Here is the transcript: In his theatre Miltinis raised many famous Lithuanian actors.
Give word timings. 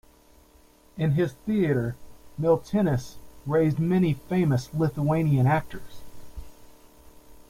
In 0.97 1.11
his 1.11 1.33
theatre 1.33 1.95
Miltinis 2.35 3.17
raised 3.45 3.77
many 3.77 4.13
famous 4.15 4.73
Lithuanian 4.73 5.45
actors. 5.45 6.01